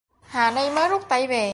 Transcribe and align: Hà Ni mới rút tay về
Hà 0.27 0.49
Ni 0.51 0.69
mới 0.75 0.89
rút 0.89 1.09
tay 1.09 1.27
về 1.27 1.49